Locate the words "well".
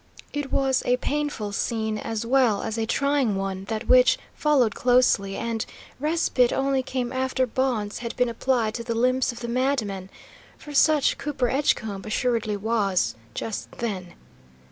2.25-2.63